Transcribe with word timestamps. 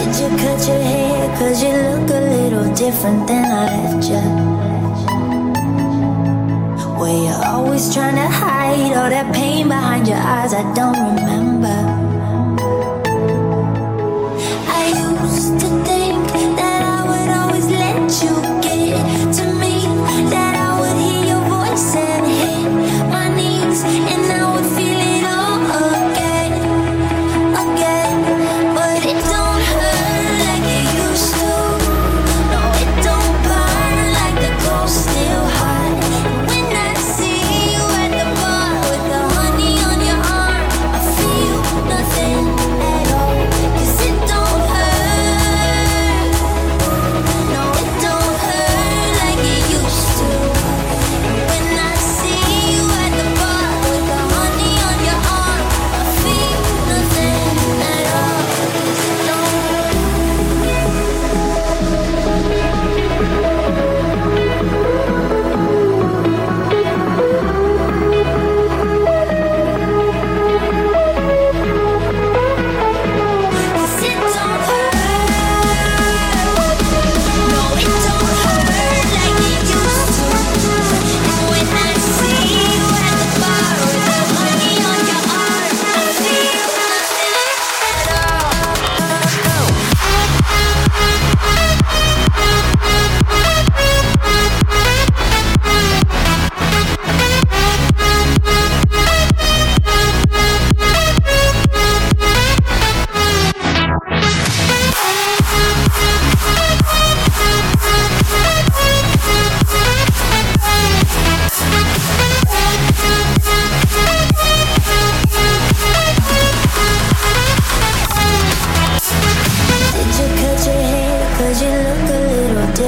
Did 0.00 0.16
you 0.16 0.28
cut 0.38 0.66
your 0.66 0.80
hair? 0.80 1.28
Cause 1.36 1.62
you 1.62 1.68
look 1.68 2.08
a 2.08 2.20
little 2.36 2.74
different 2.74 3.28
than 3.28 3.44
I 3.44 3.66
left 3.68 4.08
you. 4.08 4.24
Were 6.98 7.18
you 7.26 7.34
always 7.44 7.92
trying 7.92 8.16
to 8.16 8.26
hide 8.26 8.96
all 8.96 9.10
that 9.10 9.34
pain 9.34 9.68
behind 9.68 10.08
your 10.08 10.16
eyes? 10.16 10.54
I 10.54 10.62
don't 10.72 10.96
remember. 11.16 11.99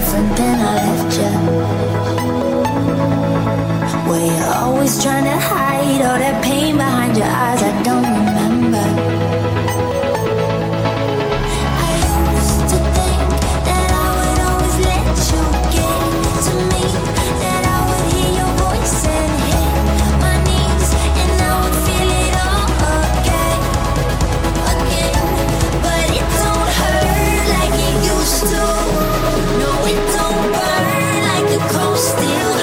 different 0.00 0.36
than 0.36 0.60
I 0.60 0.74
left 0.76 1.84
you. 1.84 1.89
still 32.10 32.59